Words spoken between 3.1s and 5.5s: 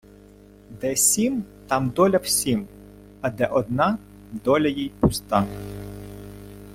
а де одна, доля їй пуста.